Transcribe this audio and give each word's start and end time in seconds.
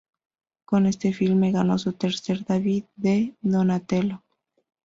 Con 0.65 0.87
este 0.87 1.13
filme 1.13 1.51
ganó 1.51 1.77
su 1.77 1.93
tercer 1.93 2.43
David 2.43 2.85
de 2.95 3.35
Donatello. 3.41 4.23